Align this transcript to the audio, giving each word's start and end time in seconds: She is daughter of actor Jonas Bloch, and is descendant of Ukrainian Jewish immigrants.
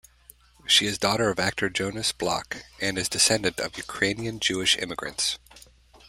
She 0.65 0.87
is 0.87 0.97
daughter 0.97 1.29
of 1.29 1.37
actor 1.39 1.69
Jonas 1.69 2.11
Bloch, 2.11 2.57
and 2.79 2.97
is 2.97 3.07
descendant 3.07 3.59
of 3.59 3.77
Ukrainian 3.77 4.39
Jewish 4.39 4.75
immigrants. 4.79 5.37